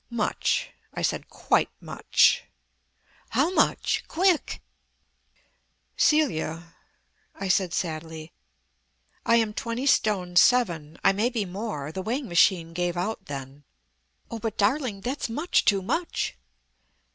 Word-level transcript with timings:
"Much," 0.09 0.71
I 0.95 1.03
said. 1.03 1.29
"Quite 1.29 1.69
much." 1.79 2.45
"How 3.29 3.53
much? 3.53 4.03
Quick!" 4.07 4.59
"Celia," 5.95 6.73
I 7.35 7.47
said 7.47 7.71
sadly, 7.71 8.33
"I 9.27 9.35
am 9.35 9.53
twenty 9.53 9.85
stone 9.85 10.37
seven. 10.37 10.97
I 11.03 11.11
may 11.13 11.29
be 11.29 11.45
more; 11.45 11.91
the 11.91 12.01
weighing 12.01 12.27
machine 12.27 12.73
gave 12.73 12.97
out 12.97 13.27
then." 13.27 13.63
"Oh, 14.31 14.39
but, 14.39 14.57
darling, 14.57 15.01
that's 15.01 15.29
much 15.29 15.65
too 15.65 15.83
much." 15.83 16.35